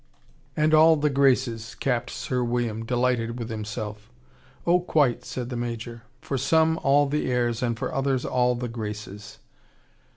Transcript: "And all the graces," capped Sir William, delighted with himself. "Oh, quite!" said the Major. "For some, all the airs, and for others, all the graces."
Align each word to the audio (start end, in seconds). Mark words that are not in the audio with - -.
"And 0.57 0.73
all 0.73 0.95
the 0.95 1.11
graces," 1.11 1.75
capped 1.75 2.09
Sir 2.09 2.43
William, 2.43 2.85
delighted 2.85 3.37
with 3.37 3.51
himself. 3.51 4.09
"Oh, 4.65 4.79
quite!" 4.79 5.23
said 5.23 5.49
the 5.51 5.55
Major. 5.55 6.01
"For 6.21 6.39
some, 6.39 6.79
all 6.81 7.05
the 7.05 7.31
airs, 7.31 7.61
and 7.61 7.77
for 7.77 7.93
others, 7.93 8.25
all 8.25 8.55
the 8.55 8.67
graces." 8.67 9.37